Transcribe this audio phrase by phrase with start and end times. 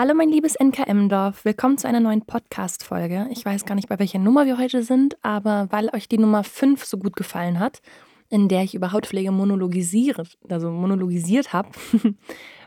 [0.00, 3.28] Hallo mein liebes NKM-Dorf, willkommen zu einer neuen Podcast-Folge.
[3.32, 6.42] Ich weiß gar nicht, bei welcher Nummer wir heute sind, aber weil euch die Nummer
[6.42, 7.82] 5 so gut gefallen hat,
[8.30, 11.68] in der ich über Hautpflege monologisiere, also monologisiert habe,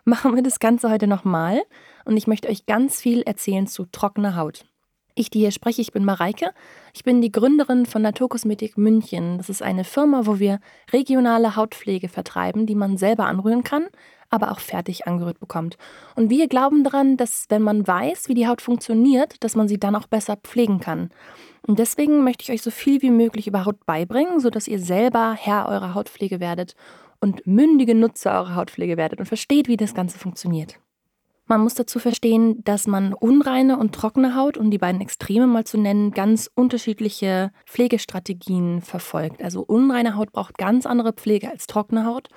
[0.05, 1.64] machen wir das Ganze heute nochmal
[2.05, 4.65] und ich möchte euch ganz viel erzählen zu trockener Haut.
[5.15, 6.52] Ich, die hier spreche, ich bin Mareike.
[6.93, 9.38] Ich bin die Gründerin von Naturkosmetik München.
[9.38, 10.59] Das ist eine Firma, wo wir
[10.91, 13.87] regionale Hautpflege vertreiben, die man selber anrühren kann,
[14.33, 15.78] aber auch fertig angerührt bekommt.
[16.15, 19.79] Und wir glauben daran, dass wenn man weiß, wie die Haut funktioniert, dass man sie
[19.79, 21.11] dann auch besser pflegen kann.
[21.68, 25.36] Und deswegen möchte ich euch so viel wie möglich über Haut beibringen, sodass ihr selber
[25.37, 26.75] Herr eurer Hautpflege werdet
[27.21, 30.79] und mündige Nutzer eurer Hautpflege werdet und versteht, wie das Ganze funktioniert.
[31.45, 35.66] Man muss dazu verstehen, dass man unreine und trockene Haut, um die beiden Extreme mal
[35.66, 39.44] zu nennen, ganz unterschiedliche Pflegestrategien verfolgt.
[39.44, 42.30] Also unreine Haut braucht ganz andere Pflege als trockene Haut.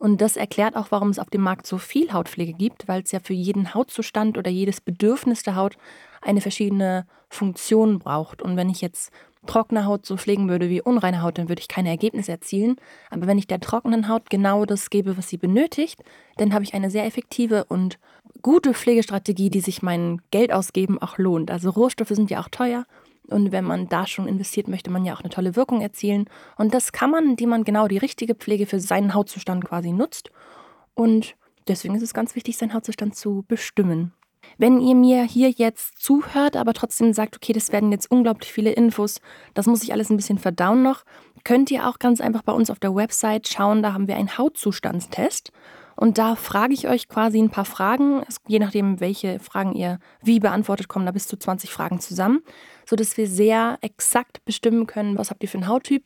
[0.00, 3.12] Und das erklärt auch, warum es auf dem Markt so viel Hautpflege gibt, weil es
[3.12, 5.76] ja für jeden Hautzustand oder jedes Bedürfnis der Haut
[6.22, 8.40] eine verschiedene Funktion braucht.
[8.40, 9.12] Und wenn ich jetzt
[9.46, 12.76] trockene Haut so pflegen würde wie unreine Haut, dann würde ich keine Ergebnisse erzielen.
[13.10, 16.02] Aber wenn ich der trockenen Haut genau das gebe, was sie benötigt,
[16.38, 17.98] dann habe ich eine sehr effektive und
[18.40, 21.50] gute Pflegestrategie, die sich mein Geld ausgeben auch lohnt.
[21.50, 22.86] Also Rohstoffe sind ja auch teuer.
[23.30, 26.26] Und wenn man da schon investiert, möchte man ja auch eine tolle Wirkung erzielen.
[26.56, 30.30] Und das kann man, indem man genau die richtige Pflege für seinen Hautzustand quasi nutzt.
[30.94, 31.36] Und
[31.68, 34.12] deswegen ist es ganz wichtig, seinen Hautzustand zu bestimmen.
[34.58, 38.72] Wenn ihr mir hier jetzt zuhört, aber trotzdem sagt, okay, das werden jetzt unglaublich viele
[38.72, 39.20] Infos,
[39.54, 41.04] das muss ich alles ein bisschen verdauen noch,
[41.44, 44.36] könnt ihr auch ganz einfach bei uns auf der Website schauen, da haben wir einen
[44.36, 45.52] Hautzustandstest.
[45.96, 50.40] Und da frage ich euch quasi ein paar Fragen, je nachdem, welche Fragen ihr wie
[50.40, 52.40] beantwortet, kommen da bis zu 20 Fragen zusammen,
[52.90, 56.04] sodass wir sehr exakt bestimmen können, was habt ihr für einen Hauttyp.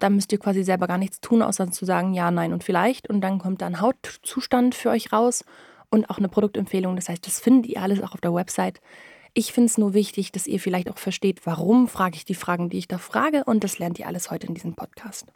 [0.00, 3.08] Da müsst ihr quasi selber gar nichts tun, außer zu sagen ja, nein und vielleicht.
[3.08, 5.44] Und dann kommt da ein Hautzustand für euch raus
[5.90, 6.96] und auch eine Produktempfehlung.
[6.96, 8.80] Das heißt, das findet ihr alles auch auf der Website.
[9.32, 12.68] Ich finde es nur wichtig, dass ihr vielleicht auch versteht, warum frage ich die Fragen,
[12.68, 13.44] die ich da frage.
[13.44, 15.26] Und das lernt ihr alles heute in diesem Podcast.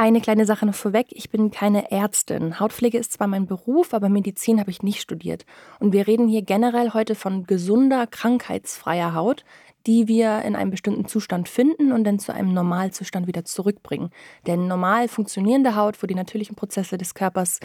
[0.00, 2.60] Eine kleine Sache noch vorweg, ich bin keine Ärztin.
[2.60, 5.44] Hautpflege ist zwar mein Beruf, aber Medizin habe ich nicht studiert.
[5.80, 9.44] Und wir reden hier generell heute von gesunder, krankheitsfreier Haut,
[9.88, 14.10] die wir in einem bestimmten Zustand finden und dann zu einem Normalzustand wieder zurückbringen.
[14.46, 17.58] Denn normal funktionierende Haut, wo die natürlichen Prozesse des Körpers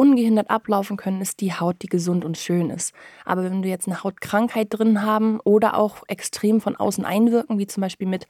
[0.00, 2.94] ungehindert ablaufen können, ist die Haut, die gesund und schön ist.
[3.26, 7.66] Aber wenn wir jetzt eine Hautkrankheit drin haben oder auch extrem von außen einwirken, wie
[7.66, 8.26] zum Beispiel mit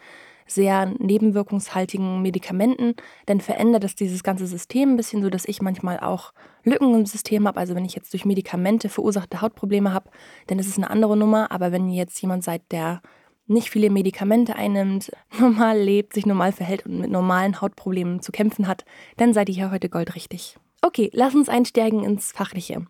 [0.49, 2.95] sehr nebenwirkungshaltigen Medikamenten,
[3.27, 6.33] dann verändert das dieses ganze System ein bisschen, sodass ich manchmal auch
[6.65, 7.61] Lücken im System habe.
[7.61, 10.11] Also wenn ich jetzt durch Medikamente verursachte Hautprobleme habe,
[10.49, 11.53] dann ist es eine andere Nummer.
[11.53, 13.01] Aber wenn jetzt jemand seid, der
[13.47, 18.67] nicht viele Medikamente einnimmt, normal lebt, sich normal verhält und mit normalen Hautproblemen zu kämpfen
[18.67, 18.85] hat,
[19.19, 20.57] dann seid ihr hier heute goldrichtig.
[20.83, 22.87] Okay, lass uns einsteigen ins Fachliche.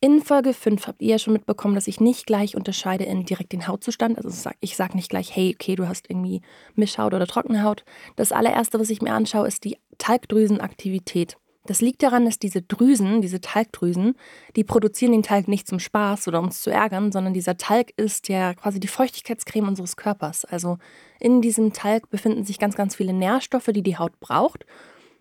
[0.00, 3.52] In Folge 5 habt ihr ja schon mitbekommen, dass ich nicht gleich unterscheide in direkt
[3.52, 4.18] den Hautzustand.
[4.18, 6.40] Also ich sage nicht gleich, hey, okay, du hast irgendwie
[6.74, 7.84] Mischhaut oder trockene Haut.
[8.16, 11.36] Das allererste, was ich mir anschaue, ist die Talgdrüsenaktivität.
[11.66, 14.16] Das liegt daran, dass diese Drüsen, diese Talgdrüsen,
[14.56, 17.92] die produzieren den Talg nicht zum Spaß oder um uns zu ärgern, sondern dieser Talg
[17.96, 20.44] ist ja quasi die Feuchtigkeitscreme unseres Körpers.
[20.44, 20.78] Also
[21.20, 24.66] in diesem Talg befinden sich ganz, ganz viele Nährstoffe, die die Haut braucht.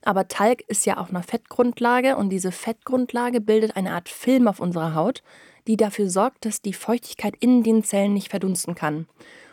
[0.03, 4.59] Aber Talg ist ja auf einer Fettgrundlage und diese Fettgrundlage bildet eine Art Film auf
[4.59, 5.21] unserer Haut,
[5.67, 9.07] die dafür sorgt, dass die Feuchtigkeit in den Zellen nicht verdunsten kann.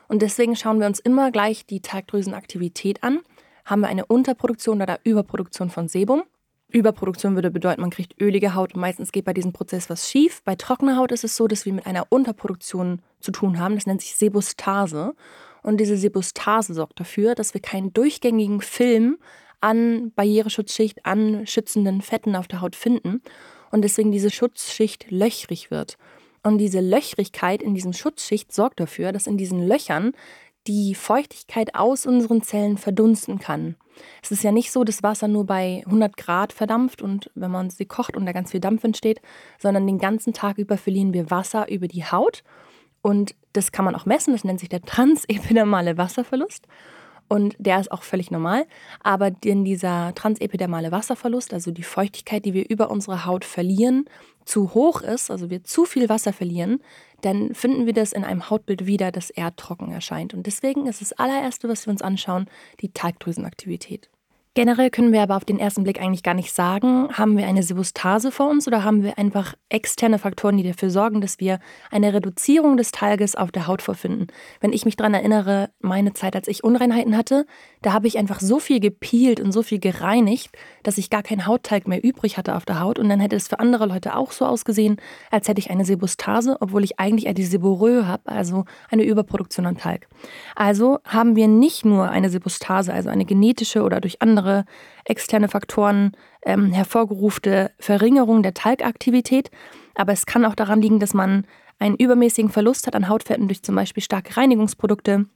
[0.08, 3.20] Und deswegen schauen wir uns immer gleich die Talgdrüsenaktivität an.
[3.66, 6.22] Haben wir eine Unterproduktion oder Überproduktion von Sebum?
[6.70, 8.76] Überproduktion würde bedeuten, man kriegt ölige Haut.
[8.76, 10.42] Meistens geht bei diesem Prozess was schief.
[10.44, 13.74] Bei trockener Haut ist es so, dass wir mit einer Unterproduktion zu tun haben.
[13.74, 15.14] Das nennt sich Sebustase.
[15.62, 19.18] Und diese Sebustase sorgt dafür, dass wir keinen durchgängigen Film
[19.60, 23.22] an Barriereschutzschicht, an schützenden Fetten auf der Haut finden
[23.70, 25.96] und deswegen diese Schutzschicht löchrig wird.
[26.42, 30.12] Und diese Löchrigkeit in diesem Schutzschicht sorgt dafür, dass in diesen Löchern
[30.66, 33.76] die Feuchtigkeit aus unseren Zellen verdunsten kann.
[34.22, 37.70] Es ist ja nicht so, dass Wasser nur bei 100 Grad verdampft und wenn man
[37.70, 39.20] sie kocht und da ganz viel Dampf entsteht,
[39.58, 42.44] sondern den ganzen Tag über verlieren wir Wasser über die Haut
[43.02, 46.66] und das kann man auch messen, das nennt sich der transepidermale Wasserverlust.
[47.28, 48.66] Und der ist auch völlig normal.
[49.00, 54.06] Aber in dieser transepidermale Wasserverlust, also die Feuchtigkeit, die wir über unsere Haut verlieren,
[54.44, 56.80] zu hoch ist, also wir zu viel Wasser verlieren,
[57.20, 60.32] dann finden wir das in einem Hautbild wieder, das eher trocken erscheint.
[60.32, 62.46] Und deswegen ist das allererste, was wir uns anschauen,
[62.80, 64.08] die Talgdrüsenaktivität.
[64.58, 67.62] Generell können wir aber auf den ersten Blick eigentlich gar nicht sagen, haben wir eine
[67.62, 71.60] Sebustase vor uns oder haben wir einfach externe Faktoren, die dafür sorgen, dass wir
[71.92, 74.26] eine Reduzierung des Talges auf der Haut vorfinden.
[74.60, 77.46] Wenn ich mich daran erinnere, meine Zeit, als ich Unreinheiten hatte,
[77.82, 80.50] da habe ich einfach so viel gepielt und so viel gereinigt,
[80.82, 83.46] dass ich gar keinen Hauttalg mehr übrig hatte auf der Haut und dann hätte es
[83.46, 84.96] für andere Leute auch so ausgesehen,
[85.30, 89.76] als hätte ich eine Sebustase, obwohl ich eigentlich eine Seborrhoe habe, also eine Überproduktion an
[89.76, 90.08] Talg.
[90.56, 94.64] Also haben wir nicht nur eine Sebustase, also eine genetische oder durch andere andere
[95.04, 96.12] externe Faktoren
[96.44, 99.50] ähm, hervorgerufene Verringerung der Talgaktivität.
[99.94, 101.44] Aber es kann auch daran liegen, dass man
[101.78, 105.26] einen übermäßigen Verlust hat an Hautfetten durch zum Beispiel starke Reinigungsprodukte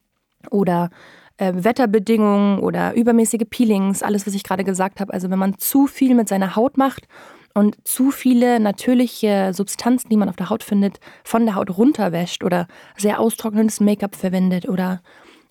[0.50, 0.91] oder
[1.37, 5.12] äh, Wetterbedingungen oder übermäßige Peelings, alles, was ich gerade gesagt habe.
[5.12, 7.06] Also wenn man zu viel mit seiner Haut macht
[7.55, 12.44] und zu viele natürliche Substanzen, die man auf der Haut findet, von der Haut runterwäscht
[12.44, 12.67] oder
[12.97, 15.03] sehr austrocknendes Make-up verwendet oder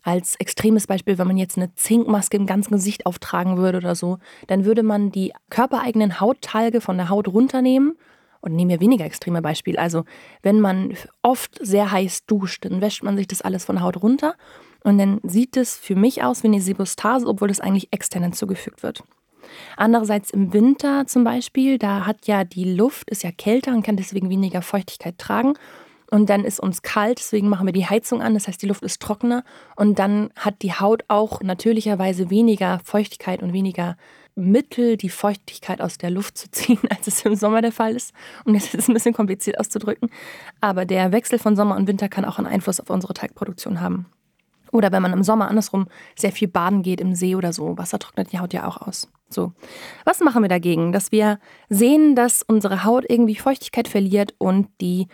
[0.03, 4.17] als extremes Beispiel, wenn man jetzt eine Zinkmaske im ganzen Gesicht auftragen würde oder so,
[4.47, 7.97] dann würde man die körpereigenen Hauttalge von der Haut runternehmen.
[8.43, 9.77] Und nehmen wir weniger extreme Beispiele.
[9.77, 10.03] Also,
[10.41, 14.01] wenn man oft sehr heiß duscht, dann wäscht man sich das alles von der Haut
[14.01, 14.33] runter.
[14.83, 18.81] Und dann sieht es für mich aus wie eine Sebostase, obwohl das eigentlich extern hinzugefügt
[18.81, 19.03] wird.
[19.77, 23.97] Andererseits im Winter zum Beispiel, da hat ja die Luft, ist ja kälter und kann
[23.97, 25.53] deswegen weniger Feuchtigkeit tragen.
[26.13, 28.33] Und dann ist uns kalt, deswegen machen wir die Heizung an.
[28.33, 29.45] Das heißt, die Luft ist trockener.
[29.77, 33.95] Und dann hat die Haut auch natürlicherweise weniger Feuchtigkeit und weniger
[34.35, 38.13] Mittel, die Feuchtigkeit aus der Luft zu ziehen, als es im Sommer der Fall ist.
[38.43, 40.09] Und das ist ein bisschen kompliziert auszudrücken.
[40.59, 44.05] Aber der Wechsel von Sommer und Winter kann auch einen Einfluss auf unsere Teigproduktion haben.
[44.73, 45.87] Oder wenn man im Sommer andersrum
[46.17, 47.77] sehr viel baden geht im See oder so.
[47.77, 49.09] Wasser trocknet die Haut ja auch aus.
[49.29, 49.53] So.
[50.03, 50.91] Was machen wir dagegen?
[50.91, 55.07] Dass wir sehen, dass unsere Haut irgendwie Feuchtigkeit verliert und die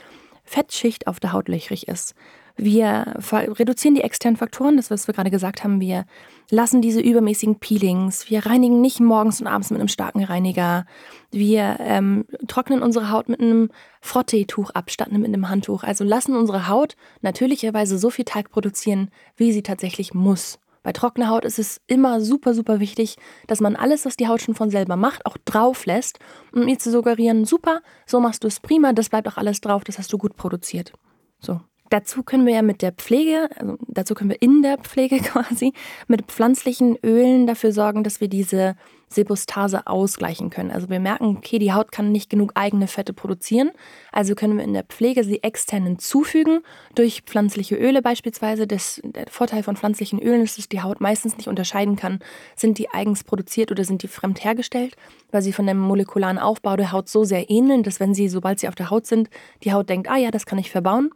[0.47, 2.15] Fettschicht auf der Haut löchrig ist.
[2.59, 5.79] Wir reduzieren die externen Faktoren, das was wir gerade gesagt haben.
[5.79, 6.05] Wir
[6.49, 8.31] lassen diese übermäßigen Peelings.
[8.31, 10.87] Wir reinigen nicht morgens und abends mit einem starken Reiniger.
[11.29, 13.69] Wir ähm, trocknen unsere Haut mit einem
[14.01, 15.83] Frotteetuch ab, statt mit einem Handtuch.
[15.83, 20.57] Also lassen unsere Haut natürlicherweise so viel Teig produzieren, wie sie tatsächlich muss.
[20.87, 23.17] Bei trockener Haut ist es immer super, super wichtig,
[23.47, 26.17] dass man alles, was die Haut schon von selber macht, auch drauf lässt,
[26.53, 29.83] um ihr zu suggerieren, super, so machst du es prima, das bleibt auch alles drauf,
[29.83, 30.93] das hast du gut produziert.
[31.41, 31.59] So.
[31.89, 35.73] Dazu können wir ja mit der Pflege, also dazu können wir in der Pflege quasi,
[36.07, 38.75] mit pflanzlichen Ölen dafür sorgen, dass wir diese
[39.09, 40.69] Sebustase ausgleichen können.
[40.69, 43.71] Also wir merken, okay, die Haut kann nicht genug eigene Fette produzieren,
[44.11, 46.59] also können wir in der Pflege sie extern hinzufügen
[46.93, 48.67] durch pflanzliche Öle beispielsweise.
[48.67, 52.19] Das, der Vorteil von pflanzlichen Ölen ist, dass die Haut meistens nicht unterscheiden kann,
[52.55, 54.97] sind die eigens produziert oder sind die fremd hergestellt,
[55.31, 58.59] weil sie von dem molekularen Aufbau der Haut so sehr ähneln, dass wenn sie, sobald
[58.59, 59.29] sie auf der Haut sind,
[59.63, 61.11] die Haut denkt, ah ja, das kann ich verbauen.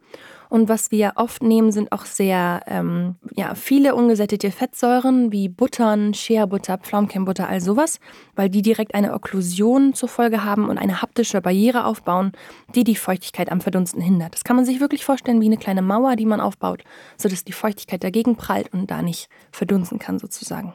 [0.52, 6.14] Und was wir oft nehmen, sind auch sehr ähm, ja, viele ungesättigte Fettsäuren wie Buttern,
[6.14, 8.00] Shea-Butter, Pflaumenkernbutter, all sowas,
[8.36, 12.34] weil die direkt eine Okklusion zur Folge haben und eine haptische Barriere aufbauen,
[12.76, 14.34] die die Feuchtigkeit am Verdunsten hindert.
[14.34, 16.84] Das kann man sich wirklich vorstellen wie eine kleine Mauer, die man aufbaut,
[17.16, 20.74] sodass die Feuchtigkeit dagegen prallt und da nicht verdunsten kann sozusagen.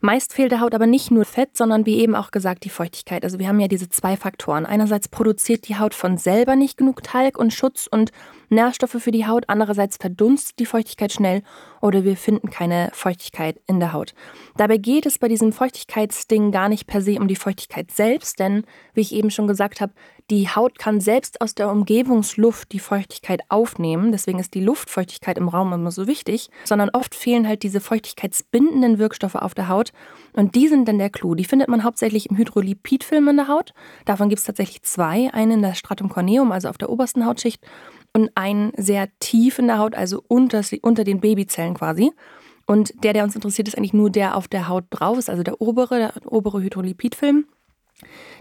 [0.00, 3.24] Meist fehlt der Haut aber nicht nur Fett, sondern wie eben auch gesagt die Feuchtigkeit.
[3.24, 4.66] Also wir haben ja diese zwei Faktoren.
[4.66, 8.10] Einerseits produziert die Haut von selber nicht genug Talg und Schutz und
[8.52, 11.42] Nährstoffe für die Haut, andererseits verdunstet die Feuchtigkeit schnell
[11.80, 14.14] oder wir finden keine Feuchtigkeit in der Haut.
[14.56, 18.64] Dabei geht es bei diesem Feuchtigkeitsding gar nicht per se um die Feuchtigkeit selbst, denn
[18.94, 19.92] wie ich eben schon gesagt habe,
[20.30, 25.48] die Haut kann selbst aus der Umgebungsluft die Feuchtigkeit aufnehmen, deswegen ist die Luftfeuchtigkeit im
[25.48, 29.92] Raum immer so wichtig, sondern oft fehlen halt diese feuchtigkeitsbindenden Wirkstoffe auf der Haut
[30.34, 31.34] und die sind dann der Clou.
[31.34, 33.74] Die findet man hauptsächlich im Hydrolipidfilm in der Haut.
[34.04, 37.62] Davon gibt es tatsächlich zwei, einen in der Stratum corneum, also auf der obersten Hautschicht
[38.14, 42.12] und einen sehr tief in der Haut, also unter, unter den Babyzellen quasi.
[42.66, 45.42] Und der, der uns interessiert, ist eigentlich nur der auf der Haut drauf ist, also
[45.42, 47.46] der obere, der obere Hydrolipidfilm.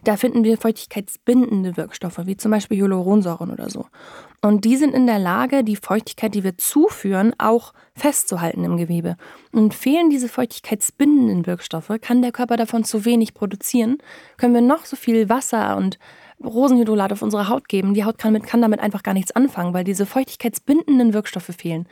[0.03, 3.85] Da finden wir feuchtigkeitsbindende Wirkstoffe, wie zum Beispiel Hyaluronsäuren oder so.
[4.41, 9.17] Und die sind in der Lage, die Feuchtigkeit, die wir zuführen, auch festzuhalten im Gewebe.
[9.51, 13.99] Und fehlen diese feuchtigkeitsbindenden Wirkstoffe, kann der Körper davon zu wenig produzieren,
[14.37, 15.99] können wir noch so viel Wasser und
[16.43, 17.93] Rosenhydrolat auf unsere Haut geben.
[17.93, 21.87] Die Haut kann, mit, kann damit einfach gar nichts anfangen, weil diese feuchtigkeitsbindenden Wirkstoffe fehlen.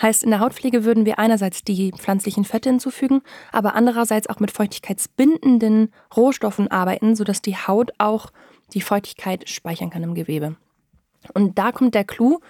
[0.00, 3.22] Heißt, in der Hautpflege würden wir einerseits die pflanzlichen Fette hinzufügen,
[3.52, 8.32] aber andererseits auch mit feuchtigkeitsbindenden Rohstoffen arbeiten, sodass die Haut auch
[8.72, 10.56] die Feuchtigkeit speichern kann im Gewebe.
[11.32, 12.40] Und da kommt der Clou,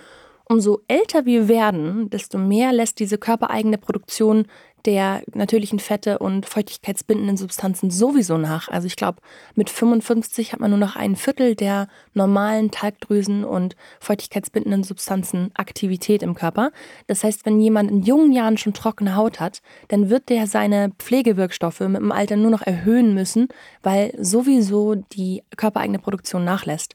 [0.46, 4.46] umso älter wir werden, desto mehr lässt diese körpereigene Produktion
[4.86, 8.68] der natürlichen Fette und feuchtigkeitsbindenden Substanzen sowieso nach.
[8.68, 9.18] Also ich glaube,
[9.54, 16.22] mit 55 hat man nur noch ein Viertel der normalen Talgdrüsen und feuchtigkeitsbindenden Substanzen Aktivität
[16.22, 16.70] im Körper.
[17.06, 20.92] Das heißt, wenn jemand in jungen Jahren schon trockene Haut hat, dann wird der seine
[20.98, 23.48] Pflegewirkstoffe mit dem Alter nur noch erhöhen müssen,
[23.82, 26.94] weil sowieso die körpereigene Produktion nachlässt.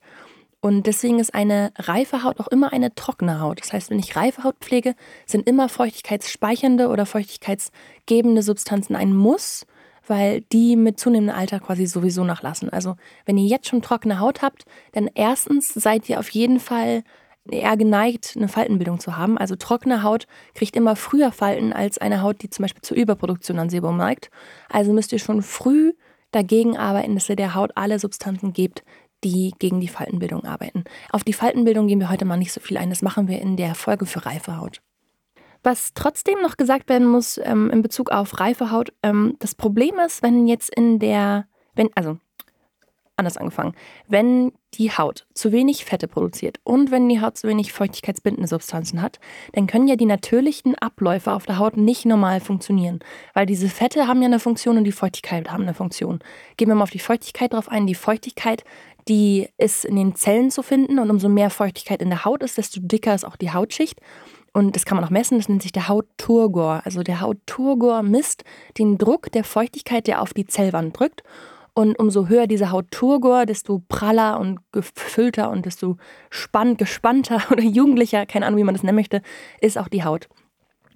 [0.61, 3.61] Und deswegen ist eine reife Haut auch immer eine trockene Haut.
[3.61, 4.93] Das heißt, wenn ich reife Haut pflege,
[5.25, 9.65] sind immer feuchtigkeitsspeichernde oder feuchtigkeitsgebende Substanzen ein Muss,
[10.05, 12.69] weil die mit zunehmendem Alter quasi sowieso nachlassen.
[12.69, 17.03] Also wenn ihr jetzt schon trockene Haut habt, dann erstens seid ihr auf jeden Fall
[17.49, 19.37] eher geneigt, eine Faltenbildung zu haben.
[19.37, 23.59] Also trockene Haut kriegt immer früher Falten als eine Haut, die zum Beispiel zur Überproduktion
[23.59, 24.29] an Sebum neigt.
[24.67, 25.93] Also müsst ihr schon früh
[26.31, 28.83] dagegen arbeiten, dass ihr der Haut alle Substanzen gebt,
[29.23, 30.83] die gegen die Faltenbildung arbeiten.
[31.11, 32.89] Auf die Faltenbildung gehen wir heute mal nicht so viel ein.
[32.89, 34.81] Das machen wir in der Folge für reife Haut.
[35.61, 39.95] Was trotzdem noch gesagt werden muss ähm, in Bezug auf reife Haut, ähm, das Problem
[40.05, 42.17] ist, wenn jetzt in der, wenn, also
[43.19, 43.73] anders angefangen.
[44.07, 49.01] Wenn die Haut zu wenig Fette produziert und wenn die Haut zu wenig feuchtigkeitsbindende Substanzen
[49.01, 49.19] hat,
[49.53, 52.99] dann können ja die natürlichen Abläufe auf der Haut nicht normal funktionieren.
[53.33, 56.19] Weil diese Fette haben ja eine Funktion und die Feuchtigkeit haben eine Funktion.
[56.57, 57.87] Gehen wir mal auf die Feuchtigkeit drauf ein.
[57.87, 58.63] Die Feuchtigkeit,
[59.07, 62.57] die ist in den Zellen zu finden und umso mehr Feuchtigkeit in der Haut ist,
[62.57, 63.99] desto dicker ist auch die Hautschicht.
[64.53, 66.81] Und das kann man auch messen, das nennt sich der Hautturgor.
[66.83, 68.43] Also der Hautturgor misst
[68.77, 71.23] den Druck der Feuchtigkeit, der auf die Zellwand drückt.
[71.73, 75.97] Und umso höher diese Hautturgor, desto praller und gefüllter und desto
[76.29, 79.21] spann gespannter oder jugendlicher, keine Ahnung, wie man das nennen möchte,
[79.61, 80.27] ist auch die Haut.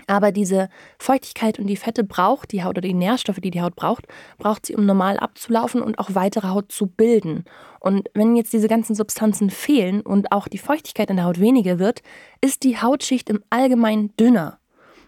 [0.08, 3.76] Aber diese Feuchtigkeit und die Fette braucht die Haut oder die Nährstoffe, die die Haut
[3.76, 7.46] braucht, braucht sie, um normal abzulaufen und auch weitere Haut zu bilden.
[7.80, 11.80] Und wenn jetzt diese ganzen Substanzen fehlen und auch die Feuchtigkeit in der Haut weniger
[11.80, 12.02] wird,
[12.42, 14.60] ist die Hautschicht im Allgemeinen dünner.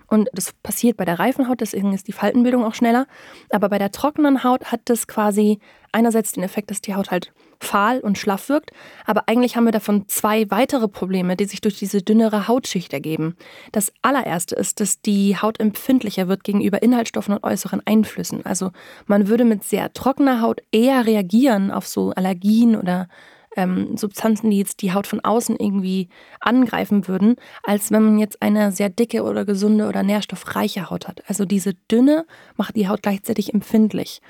[0.07, 3.07] Und das passiert bei der reifen Haut, deswegen ist die Faltenbildung auch schneller.
[3.49, 5.59] Aber bei der trockenen Haut hat das quasi
[5.91, 8.71] einerseits den Effekt, dass die Haut halt fahl und schlaff wirkt.
[9.05, 13.35] Aber eigentlich haben wir davon zwei weitere Probleme, die sich durch diese dünnere Hautschicht ergeben.
[13.71, 18.45] Das allererste ist, dass die Haut empfindlicher wird gegenüber Inhaltsstoffen und äußeren Einflüssen.
[18.45, 18.71] Also
[19.05, 23.07] man würde mit sehr trockener Haut eher reagieren auf so Allergien oder
[23.55, 26.09] ähm, Substanzen, die jetzt die Haut von außen irgendwie
[26.39, 31.23] angreifen würden, als wenn man jetzt eine sehr dicke oder gesunde oder nährstoffreiche Haut hat.
[31.27, 34.21] Also diese dünne macht die Haut gleichzeitig empfindlich.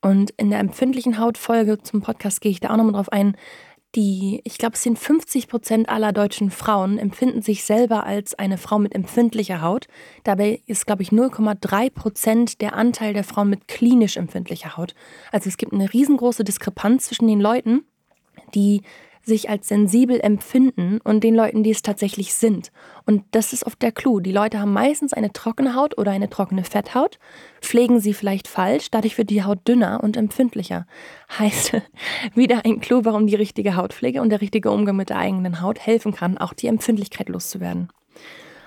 [0.00, 3.36] Und in der empfindlichen Hautfolge zum Podcast gehe ich da auch nochmal drauf ein.
[3.94, 8.58] Die, ich glaube, es sind 50 Prozent aller deutschen Frauen empfinden sich selber als eine
[8.58, 9.86] Frau mit empfindlicher Haut.
[10.24, 14.94] Dabei ist, glaube ich, 0,3 Prozent der Anteil der Frauen mit klinisch empfindlicher Haut.
[15.30, 17.84] Also es gibt eine riesengroße Diskrepanz zwischen den Leuten
[18.54, 18.82] die
[19.26, 22.70] sich als sensibel empfinden und den Leuten, die es tatsächlich sind.
[23.06, 24.20] Und das ist oft der Clou.
[24.20, 27.18] Die Leute haben meistens eine trockene Haut oder eine trockene Fetthaut,
[27.60, 30.86] pflegen sie vielleicht falsch, dadurch wird die Haut dünner und empfindlicher.
[31.38, 31.72] Heißt
[32.34, 35.78] wieder ein Clou, warum die richtige Hautpflege und der richtige Umgang mit der eigenen Haut
[35.78, 37.88] helfen kann, auch die Empfindlichkeit loszuwerden.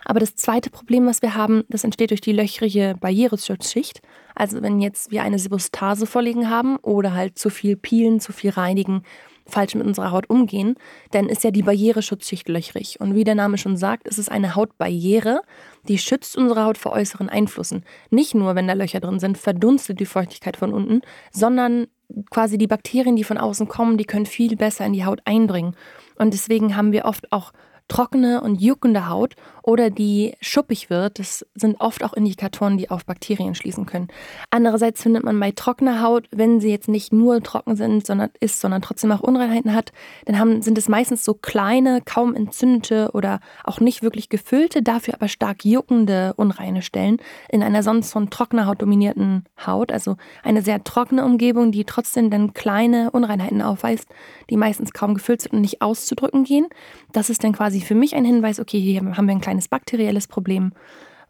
[0.05, 4.01] Aber das zweite Problem, was wir haben, das entsteht durch die löchrige Barriereschutzschicht.
[4.35, 8.51] Also wenn jetzt wir eine Sebostase vorliegen haben oder halt zu viel peelen, zu viel
[8.51, 9.03] reinigen
[9.47, 10.75] falsch mit unserer Haut umgehen,
[11.11, 12.99] dann ist ja die Barriereschutzschicht löchrig.
[12.99, 15.41] Und wie der Name schon sagt, ist es eine Hautbarriere,
[15.87, 17.83] die schützt unsere Haut vor äußeren Einflüssen.
[18.09, 21.01] Nicht nur, wenn da Löcher drin sind, verdunstet die Feuchtigkeit von unten,
[21.31, 21.87] sondern
[22.29, 25.75] quasi die Bakterien, die von außen kommen, die können viel besser in die Haut eindringen.
[26.17, 27.51] Und deswegen haben wir oft auch
[27.87, 29.35] trockene und juckende Haut
[29.67, 31.19] oder die schuppig wird.
[31.19, 34.07] Das sind oft auch Indikatoren, die auf Bakterien schließen können.
[34.49, 38.61] Andererseits findet man bei trockener Haut, wenn sie jetzt nicht nur trocken sind, sondern ist,
[38.61, 39.91] sondern trotzdem auch Unreinheiten hat,
[40.23, 45.15] dann haben, sind es meistens so kleine, kaum entzündete oder auch nicht wirklich gefüllte, dafür
[45.15, 47.17] aber stark juckende unreine Stellen
[47.49, 49.91] in einer sonst von trockener Haut dominierten Haut.
[49.91, 54.07] Also eine sehr trockene Umgebung, die trotzdem dann kleine Unreinheiten aufweist,
[54.49, 56.67] die meistens kaum gefüllt sind und nicht auszudrücken gehen.
[57.11, 59.67] Das ist dann quasi quasi für mich ein Hinweis, okay, hier haben wir ein kleines
[59.67, 60.73] bakterielles Problem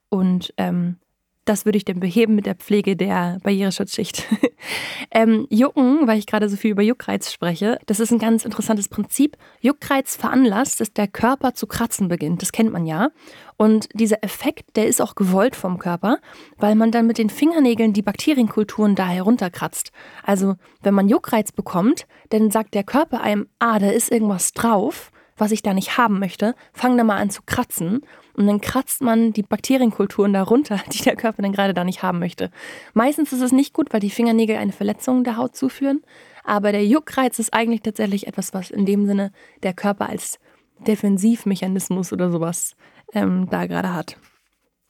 [0.09, 0.97] und ähm,
[1.45, 4.25] das würde ich dann beheben mit der Pflege der Barriereschutzschicht.
[5.11, 8.89] ähm, Jucken, weil ich gerade so viel über Juckreiz spreche, das ist ein ganz interessantes
[8.89, 9.37] Prinzip.
[9.61, 12.41] Juckreiz veranlasst, dass der Körper zu kratzen beginnt.
[12.41, 13.11] Das kennt man ja.
[13.55, 16.17] Und dieser Effekt, der ist auch gewollt vom Körper,
[16.57, 19.91] weil man dann mit den Fingernägeln die Bakterienkulturen da herunterkratzt.
[20.23, 25.11] Also, wenn man Juckreiz bekommt, dann sagt der Körper einem, ah, da ist irgendwas drauf
[25.37, 28.01] was ich da nicht haben möchte, fang da mal an zu kratzen
[28.33, 32.19] und dann kratzt man die Bakterienkulturen darunter, die der Körper dann gerade da nicht haben
[32.19, 32.51] möchte.
[32.93, 36.01] Meistens ist es nicht gut, weil die Fingernägel eine Verletzung der Haut zuführen,
[36.43, 39.31] aber der Juckreiz ist eigentlich tatsächlich etwas, was in dem Sinne
[39.63, 40.39] der Körper als
[40.79, 42.75] Defensivmechanismus oder sowas
[43.13, 44.17] ähm, da gerade hat.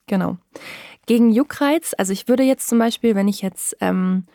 [0.08, 0.38] Genau.
[1.06, 4.26] Gegen Juckreiz, also ich würde jetzt zum Beispiel, wenn ich jetzt ähm,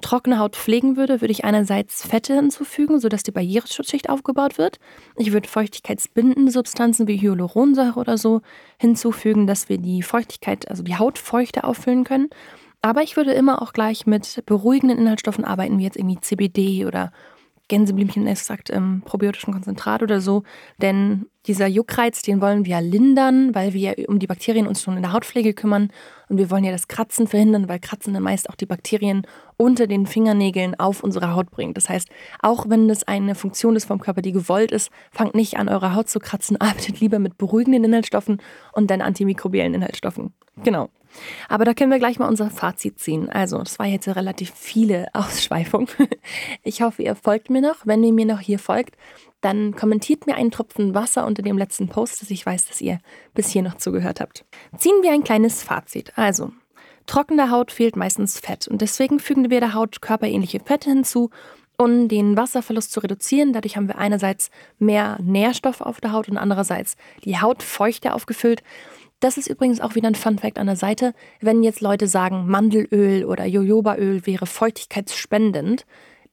[0.00, 4.78] trockene Haut pflegen würde, würde ich einerseits Fette hinzufügen, sodass die Barriereschutzschicht aufgebaut wird.
[5.16, 8.42] Ich würde feuchtigkeitsbindende Substanzen wie Hyaluronsäure oder so
[8.78, 12.28] hinzufügen, dass wir die Feuchtigkeit, also die Haut feuchter auffüllen können.
[12.82, 17.12] Aber ich würde immer auch gleich mit beruhigenden Inhaltsstoffen arbeiten, wie jetzt irgendwie CBD oder
[17.68, 20.44] Gänseblümchenextrakt im probiotischen Konzentrat oder so.
[20.80, 25.02] Denn dieser Juckreiz, den wollen wir lindern, weil wir um die Bakterien uns schon in
[25.02, 25.90] der Hautpflege kümmern.
[26.28, 29.22] Und wir wollen ja das Kratzen verhindern, weil Kratzen dann meist auch die Bakterien
[29.56, 31.76] unter den Fingernägeln auf unsere Haut bringt.
[31.76, 32.08] Das heißt,
[32.40, 35.94] auch wenn das eine Funktion ist vom Körper, die gewollt ist, fangt nicht an, eure
[35.94, 40.34] Haut zu kratzen, arbeitet lieber mit beruhigenden Inhaltsstoffen und dann antimikrobiellen Inhaltsstoffen.
[40.64, 40.88] Genau.
[41.48, 43.30] Aber da können wir gleich mal unser Fazit ziehen.
[43.30, 45.88] Also, das war jetzt relativ viele Ausschweifungen.
[46.62, 47.86] Ich hoffe, ihr folgt mir noch.
[47.86, 48.96] Wenn ihr mir noch hier folgt,
[49.46, 52.98] dann kommentiert mir einen Tropfen Wasser unter dem letzten Post, dass ich weiß, dass ihr
[53.32, 54.44] bis hier noch zugehört habt.
[54.76, 56.12] Ziehen wir ein kleines Fazit.
[56.16, 56.50] Also,
[57.06, 61.30] trockener Haut fehlt meistens Fett und deswegen fügen wir der Haut körperähnliche Fette hinzu,
[61.78, 63.52] um den Wasserverlust zu reduzieren.
[63.52, 64.50] Dadurch haben wir einerseits
[64.80, 68.64] mehr Nährstoffe auf der Haut und andererseits die Haut feuchter aufgefüllt.
[69.20, 71.14] Das ist übrigens auch wieder ein Fun Fact an der Seite.
[71.40, 75.86] Wenn jetzt Leute sagen, Mandelöl oder Jojobaöl wäre feuchtigkeitsspendend,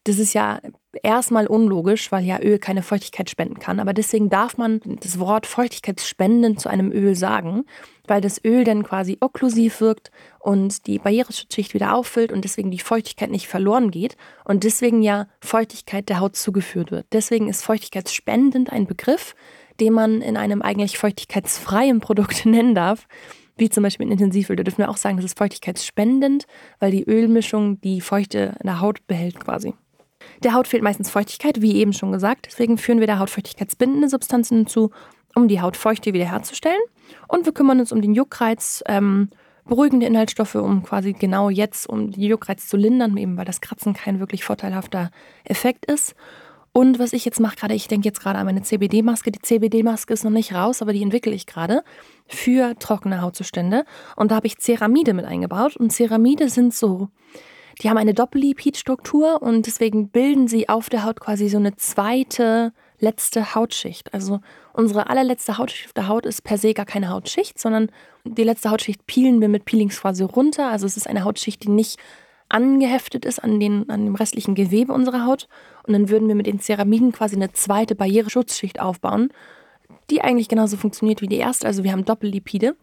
[0.06, 0.60] das ist ja
[1.02, 3.80] erstmal unlogisch, weil ja Öl keine Feuchtigkeit spenden kann.
[3.80, 7.64] Aber deswegen darf man das Wort feuchtigkeitsspendend zu einem Öl sagen,
[8.06, 12.80] weil das Öl dann quasi okklusiv wirkt und die Barriereschutzschicht wieder auffüllt und deswegen die
[12.80, 17.08] Feuchtigkeit nicht verloren geht und deswegen ja Feuchtigkeit der Haut zugeführt wird.
[17.14, 19.36] Deswegen ist feuchtigkeitsspendend ein Begriff,
[19.80, 23.08] den man in einem eigentlich feuchtigkeitsfreien Produkt nennen darf,
[23.56, 24.56] wie zum Beispiel ein Intensivöl.
[24.58, 26.46] Da dürfen wir auch sagen, das ist feuchtigkeitsspendend,
[26.80, 29.74] weil die Ölmischung die Feuchte in der Haut behält quasi.
[30.44, 32.48] Der Haut fehlt meistens Feuchtigkeit, wie eben schon gesagt.
[32.48, 34.92] Deswegen führen wir der Haut feuchtigkeitsbindende Substanzen hinzu,
[35.36, 36.82] um die Hautfeuchte wiederherzustellen.
[37.28, 39.30] Und wir kümmern uns um den Juckreiz, ähm,
[39.66, 43.94] beruhigende Inhaltsstoffe, um quasi genau jetzt, um den Juckreiz zu lindern, eben weil das Kratzen
[43.94, 45.10] kein wirklich vorteilhafter
[45.46, 46.16] Effekt ist.
[46.76, 49.32] Und was ich jetzt mache gerade, ich denke jetzt gerade an meine CBD-Maske.
[49.32, 51.84] Die CBD-Maske ist noch nicht raus, aber die entwickle ich gerade
[52.26, 53.86] für trockene Hautzustände.
[54.16, 55.78] Und da habe ich Ceramide mit eingebaut.
[55.78, 57.10] Und Ceramide sind so,
[57.82, 62.72] die haben eine Doppellipidstruktur und deswegen bilden sie auf der Haut quasi so eine zweite,
[63.00, 64.14] letzte Hautschicht.
[64.14, 64.40] Also
[64.74, 67.90] unsere allerletzte Hautschicht auf der Haut ist per se gar keine Hautschicht, sondern
[68.26, 70.70] die letzte Hautschicht peelen wir mit Peelings quasi runter.
[70.70, 72.00] Also es ist eine Hautschicht, die nicht
[72.50, 75.48] angeheftet ist an, den, an dem restlichen Gewebe unserer Haut.
[75.88, 79.30] Und dann würden wir mit den Ceramiden quasi eine zweite Barriereschutzschicht aufbauen,
[80.10, 81.66] die eigentlich genauso funktioniert wie die erste.
[81.66, 82.76] Also wir haben Doppellipide,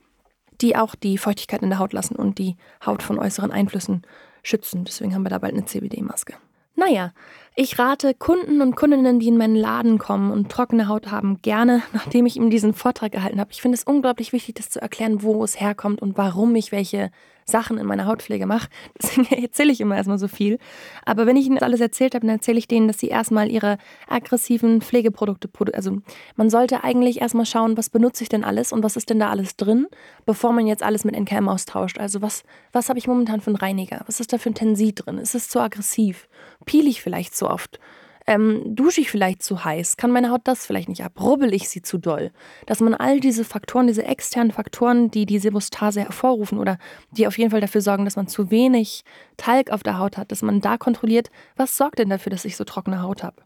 [0.60, 4.02] die auch die Feuchtigkeit in der Haut lassen und die Haut von äußeren Einflüssen
[4.42, 4.84] schützen.
[4.84, 6.34] Deswegen haben wir da bald eine CBD-Maske.
[6.76, 7.12] Naja,
[7.56, 11.82] ich rate Kunden und Kundinnen, die in meinen Laden kommen und trockene Haut haben, gerne,
[11.92, 13.52] nachdem ich ihm diesen Vortrag gehalten habe.
[13.52, 17.10] Ich finde es unglaublich wichtig, das zu erklären, wo es herkommt und warum ich welche
[17.50, 18.68] Sachen in meiner Hautpflege mache.
[19.02, 20.58] Deswegen erzähle ich immer erstmal so viel.
[21.04, 23.78] Aber wenn ich ihnen alles erzählt habe, dann erzähle ich denen, dass sie erstmal ihre
[24.08, 25.98] aggressiven Pflegeprodukte, also
[26.36, 29.30] man sollte eigentlich erstmal schauen, was benutze ich denn alles und was ist denn da
[29.30, 29.86] alles drin,
[30.24, 31.98] bevor man jetzt alles mit NKM austauscht.
[31.98, 34.02] Also was, was habe ich momentan für einen Reiniger?
[34.06, 35.18] Was ist da für ein Tensit drin?
[35.18, 36.28] Ist es zu aggressiv?
[36.64, 37.80] Piele ich vielleicht zu oft?
[38.26, 39.96] Ähm, dusche ich vielleicht zu heiß?
[39.96, 41.20] Kann meine Haut das vielleicht nicht ab?
[41.20, 42.30] Rubbel ich sie zu doll?
[42.66, 46.78] Dass man all diese Faktoren, diese externen Faktoren, die die Sebostase hervorrufen oder
[47.10, 49.02] die auf jeden Fall dafür sorgen, dass man zu wenig
[49.36, 52.56] Talg auf der Haut hat, dass man da kontrolliert, was sorgt denn dafür, dass ich
[52.56, 53.42] so trockene Haut habe?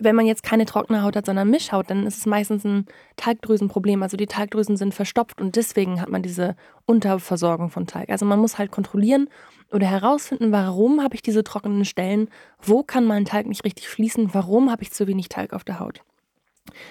[0.00, 2.86] Wenn man jetzt keine trockene Haut hat, sondern Mischhaut, dann ist es meistens ein
[3.16, 4.02] Talgdrüsenproblem.
[4.02, 8.08] Also die Talgdrüsen sind verstopft und deswegen hat man diese Unterversorgung von Talg.
[8.08, 9.28] Also man muss halt kontrollieren
[9.70, 12.28] oder herausfinden, warum habe ich diese trockenen Stellen,
[12.62, 15.78] wo kann mein Talg nicht richtig fließen, warum habe ich zu wenig Talg auf der
[15.78, 16.02] Haut.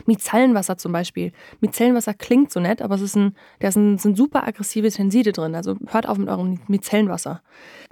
[0.05, 1.31] Micellenwasser zum Beispiel.
[1.61, 5.55] Micellenwasser klingt so nett, aber es ist ein, da sind, sind super aggressive Tenside drin.
[5.55, 7.41] Also hört auf mit eurem Micellenwasser.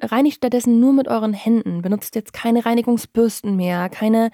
[0.02, 1.82] Reinigt stattdessen nur mit euren Händen.
[1.82, 4.32] Benutzt jetzt keine Reinigungsbürsten mehr, keine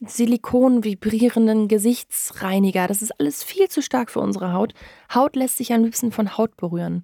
[0.00, 2.86] Silikon vibrierenden Gesichtsreiniger.
[2.86, 4.74] Das ist alles viel zu stark für unsere Haut.
[5.14, 7.02] Haut lässt sich am liebsten von Haut berühren.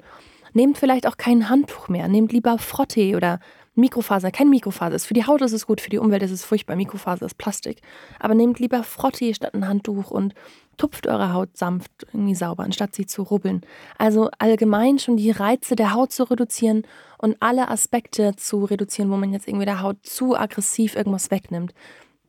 [0.53, 2.09] Nehmt vielleicht auch kein Handtuch mehr.
[2.09, 3.41] Nehmt lieber Frottee oder
[3.75, 4.31] Mikrofaser.
[4.31, 6.77] Kein Mikrofaser ist für die Haut ist es gut, für die Umwelt ist es furchtbar.
[6.77, 7.81] Mikrofaser ist Plastik.
[8.21, 10.35] Aber nehmt lieber Frottee statt ein Handtuch und
[10.77, 13.63] tupft eure Haut sanft irgendwie sauber, anstatt sie zu rubbeln.
[13.97, 16.83] Also allgemein schon die Reize der Haut zu reduzieren
[17.17, 21.73] und alle Aspekte zu reduzieren, wo man jetzt irgendwie der Haut zu aggressiv irgendwas wegnimmt.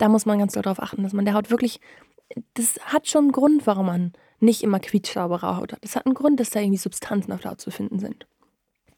[0.04, 1.80] Da muss man ganz doll darauf achten, dass man der Haut wirklich,
[2.56, 4.12] das hat schon einen Grund, warum man
[4.42, 5.82] nicht immer quietschsaubere Haut hat.
[5.82, 8.28] Das hat einen Grund, dass da irgendwie Substanzen auf der Haut zu finden sind.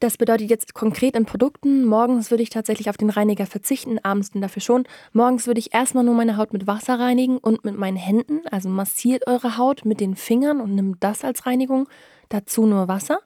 [0.00, 4.32] Das bedeutet jetzt konkret in Produkten, morgens würde ich tatsächlich auf den Reiniger verzichten, abends
[4.32, 4.82] dann dafür schon.
[5.12, 8.40] Morgens würde ich erstmal nur meine Haut mit Wasser reinigen und mit meinen Händen.
[8.50, 11.88] Also massiert eure Haut mit den Fingern und nimmt das als Reinigung.
[12.30, 13.20] Dazu nur Wasser.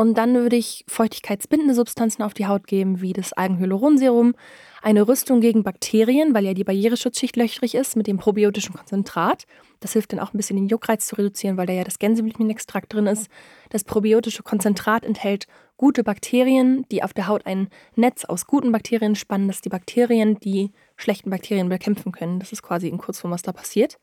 [0.00, 4.34] Und dann würde ich feuchtigkeitsbindende Substanzen auf die Haut geben, wie das Algenhyaluronserum,
[4.80, 9.44] eine Rüstung gegen Bakterien, weil ja die Barriereschutzschicht löchrig ist mit dem probiotischen Konzentrat.
[9.80, 12.94] Das hilft dann auch ein bisschen den Juckreiz zu reduzieren, weil da ja das Gänseblümchenextrakt
[12.94, 13.28] drin ist.
[13.68, 19.16] Das probiotische Konzentrat enthält gute Bakterien, die auf der Haut ein Netz aus guten Bakterien
[19.16, 22.38] spannen, dass die Bakterien die schlechten Bakterien bekämpfen können.
[22.38, 23.98] Das ist quasi in Kurzform, was da passiert.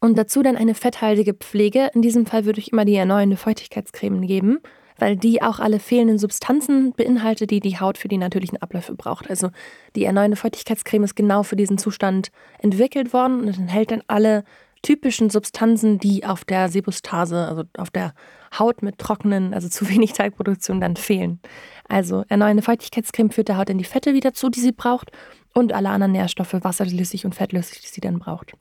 [0.00, 1.92] Und dazu dann eine fetthaltige Pflege.
[1.94, 4.58] In diesem Fall würde ich immer die erneuernde Feuchtigkeitscreme geben
[4.98, 9.30] weil die auch alle fehlenden Substanzen beinhaltet, die die Haut für die natürlichen Abläufe braucht.
[9.30, 9.50] Also
[9.96, 14.44] die erneuernde Feuchtigkeitscreme ist genau für diesen Zustand entwickelt worden und enthält dann alle
[14.82, 18.14] typischen Substanzen, die auf der Sebustase, also auf der
[18.58, 21.40] Haut mit trockenen, also zu wenig Teigproduktion dann fehlen.
[21.88, 25.10] Also erneuernde Feuchtigkeitscreme führt der Haut dann die Fette wieder zu, die sie braucht
[25.54, 28.52] und alle anderen Nährstoffe, wasserlöslich und fettlöslich, die sie dann braucht.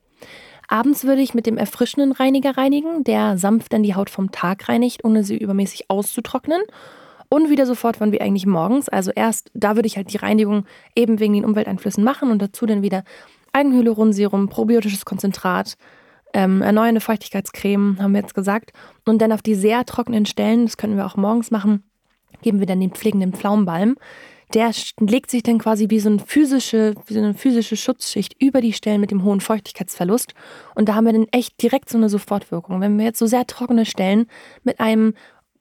[0.67, 4.67] Abends würde ich mit dem erfrischenden Reiniger reinigen, der sanft dann die Haut vom Tag
[4.67, 6.62] reinigt, ohne sie übermäßig auszutrocknen.
[7.30, 8.88] Und wieder sofort wann wie eigentlich morgens.
[8.88, 12.65] Also erst, da würde ich halt die Reinigung eben wegen den Umwelteinflüssen machen und dazu
[12.65, 13.03] dann wieder
[13.51, 15.77] Algenhyaluronserum, probiotisches Konzentrat,
[16.34, 18.71] ähm, erneuernde Feuchtigkeitscreme, haben wir jetzt gesagt.
[19.06, 21.84] Und dann auf die sehr trockenen Stellen, das können wir auch morgens machen,
[22.41, 23.97] geben wir dann den pflegenden Pflaumenbalm
[24.53, 28.62] der legt sich dann quasi wie so, eine physische, wie so eine physische Schutzschicht über
[28.62, 30.33] die Stellen mit dem hohen Feuchtigkeitsverlust.
[30.75, 32.79] Und da haben wir dann echt direkt so eine Sofortwirkung.
[32.79, 34.27] Wenn wir jetzt so sehr trockene Stellen
[34.63, 35.13] mit einem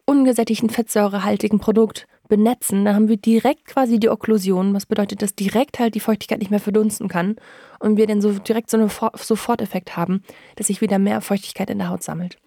[0.04, 5.78] ungesättigten fettsäurehaltigen Produkt benetzen, dann haben wir direkt quasi die Okklusion, was bedeutet, dass direkt
[5.78, 7.36] halt die Feuchtigkeit nicht mehr verdunsten kann
[7.80, 10.22] und wir dann so direkt so einen Soforteffekt haben,
[10.56, 12.38] dass sich wieder mehr Feuchtigkeit in der Haut sammelt.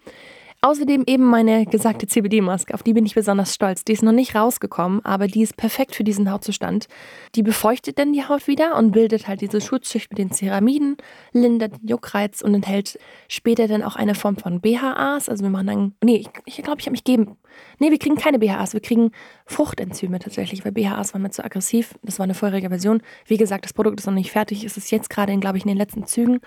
[0.62, 3.82] Außerdem eben meine gesagte CBD-Maske, auf die bin ich besonders stolz.
[3.82, 6.86] Die ist noch nicht rausgekommen, aber die ist perfekt für diesen Hautzustand.
[7.34, 10.98] Die befeuchtet dann die Haut wieder und bildet halt diese Schutzschicht mit den Ceramiden,
[11.32, 15.30] lindert den Juckreiz und enthält später dann auch eine Form von BHAs.
[15.30, 17.38] Also wir machen dann, nee, ich glaube, ich, glaub, ich habe mich geben.
[17.78, 19.12] Nee, wir kriegen keine BHAs, wir kriegen
[19.46, 21.94] Fruchtenzyme tatsächlich, weil BHAs waren mir zu aggressiv.
[22.02, 23.02] Das war eine vorherige Version.
[23.26, 25.68] Wie gesagt, das Produkt ist noch nicht fertig, es ist jetzt gerade, glaube ich, in
[25.68, 26.40] den letzten Zügen.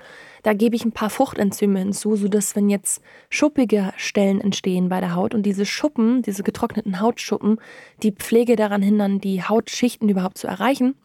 [0.44, 5.16] Da gebe ich ein paar Fruchtenzyme hinzu, sodass, wenn jetzt schuppige Stellen entstehen bei der
[5.16, 7.60] Haut und diese Schuppen, diese getrockneten Hautschuppen,
[8.02, 10.96] die Pflege daran hindern, die Hautschichten überhaupt zu erreichen,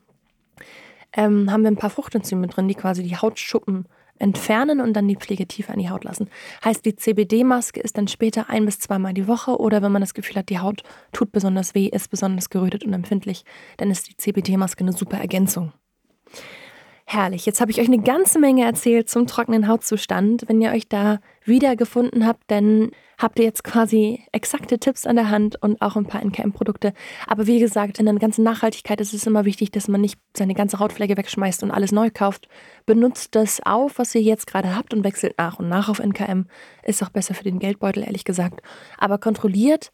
[1.13, 3.87] ähm, haben wir ein paar Fruchtenzyme drin, die quasi die Hautschuppen
[4.19, 6.29] entfernen und dann die Pflege tiefer in die Haut lassen.
[6.65, 10.15] Heißt, die CBD-Maske ist dann später ein bis zweimal die Woche oder wenn man das
[10.15, 10.83] Gefühl hat, die Haut
[11.13, 13.45] tut besonders weh, ist besonders gerötet und empfindlich,
[13.77, 15.73] dann ist die CBD-Maske eine super Ergänzung.
[17.11, 17.47] Herrlich.
[17.47, 20.45] Jetzt habe ich euch eine ganze Menge erzählt zum trockenen Hautzustand.
[20.47, 25.31] Wenn ihr euch da wiedergefunden habt, dann habt ihr jetzt quasi exakte Tipps an der
[25.31, 26.93] Hand und auch ein paar NKM-Produkte.
[27.27, 30.53] Aber wie gesagt, in der ganzen Nachhaltigkeit ist es immer wichtig, dass man nicht seine
[30.53, 32.47] ganze Hautpflege wegschmeißt und alles neu kauft.
[32.85, 36.45] Benutzt das auf, was ihr jetzt gerade habt und wechselt nach und nach auf NKM.
[36.83, 38.61] Ist auch besser für den Geldbeutel, ehrlich gesagt.
[38.99, 39.93] Aber kontrolliert,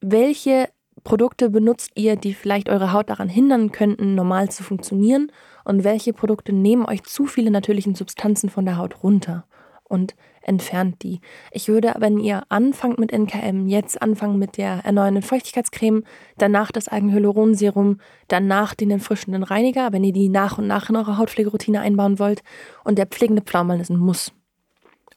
[0.00, 0.68] welche
[1.02, 5.32] Produkte benutzt ihr, die vielleicht eure Haut daran hindern könnten, normal zu funktionieren?
[5.64, 9.44] Und welche Produkte nehmen euch zu viele natürlichen Substanzen von der Haut runter
[9.84, 11.20] und entfernt die?
[11.50, 16.04] Ich würde, wenn ihr anfangt mit NKM, jetzt anfangen mit der erneuernden Feuchtigkeitscreme,
[16.38, 21.18] danach das Algenhyaluronserum, danach den erfrischenden Reiniger, wenn ihr die nach und nach in eure
[21.18, 22.42] Hautpflegeroutine einbauen wollt.
[22.84, 24.32] Und der pflegende Pflaumenbalm ist ein Muss.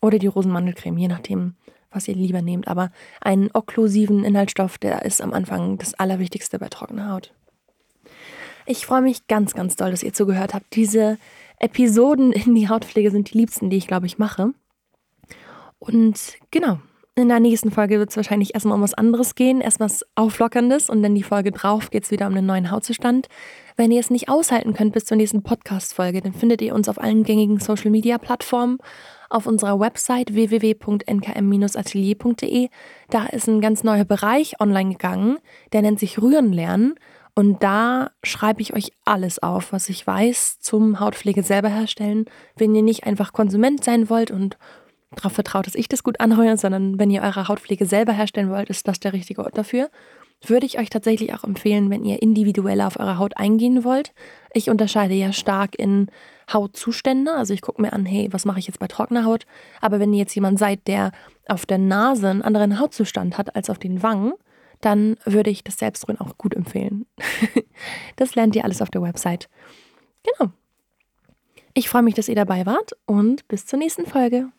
[0.01, 1.55] Oder die Rosenmandelcreme, je nachdem,
[1.89, 2.67] was ihr lieber nehmt.
[2.67, 7.33] Aber einen okklusiven Inhaltsstoff, der ist am Anfang das Allerwichtigste bei trockener Haut.
[8.65, 10.75] Ich freue mich ganz, ganz doll, dass ihr zugehört habt.
[10.75, 11.17] Diese
[11.59, 14.53] Episoden in die Hautpflege sind die liebsten, die ich, glaube ich, mache.
[15.79, 16.79] Und genau,
[17.17, 20.89] in der nächsten Folge wird es wahrscheinlich erstmal um was anderes gehen, erst was Auflockerndes
[20.89, 23.29] und dann die Folge drauf geht es wieder um den neuen Hautzustand.
[23.77, 27.01] Wenn ihr es nicht aushalten könnt bis zur nächsten Podcast-Folge, dann findet ihr uns auf
[27.01, 28.79] allen gängigen Social-Media-Plattformen,
[29.29, 32.67] auf unserer Website www.nkm-atelier.de.
[33.09, 35.37] Da ist ein ganz neuer Bereich online gegangen,
[35.71, 36.95] der nennt sich Rühren lernen.
[37.35, 42.25] Und da schreibe ich euch alles auf, was ich weiß zum Hautpflege selber herstellen.
[42.55, 44.57] Wenn ihr nicht einfach Konsument sein wollt und
[45.11, 48.69] darauf vertraut, dass ich das gut anheuere, sondern wenn ihr eure Hautpflege selber herstellen wollt,
[48.69, 49.89] ist das der richtige Ort dafür.
[50.45, 54.13] Würde ich euch tatsächlich auch empfehlen, wenn ihr individuell auf eure Haut eingehen wollt.
[54.53, 56.07] Ich unterscheide ja stark in
[56.51, 57.33] Hautzustände.
[57.33, 59.45] Also ich gucke mir an, hey, was mache ich jetzt bei trockener Haut?
[59.81, 61.11] Aber wenn ihr jetzt jemand seid, der
[61.47, 64.33] auf der Nase einen anderen Hautzustand hat als auf den Wangen,
[64.85, 67.07] dann würde ich das Selbstrühren auch gut empfehlen.
[68.15, 69.49] das lernt ihr alles auf der Website.
[70.23, 70.51] Genau.
[71.73, 74.49] Ich freue mich, dass ihr dabei wart und bis zur nächsten Folge.